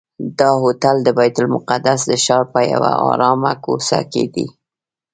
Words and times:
دا 0.39 0.49
هوټل 0.61 0.95
د 1.03 1.07
بیت 1.17 1.35
المقدس 1.41 1.99
د 2.09 2.13
ښار 2.23 2.43
په 2.53 2.59
یوه 2.73 2.91
آرامه 3.09 3.53
کوڅه 3.63 3.99
کې 4.11 4.23
دی. 4.33 4.47